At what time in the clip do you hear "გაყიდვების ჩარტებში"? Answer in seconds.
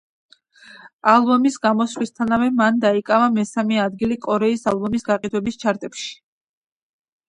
5.13-6.15